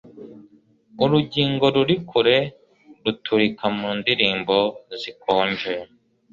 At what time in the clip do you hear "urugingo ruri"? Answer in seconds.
1.03-1.95